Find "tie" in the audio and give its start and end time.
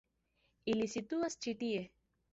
1.63-1.85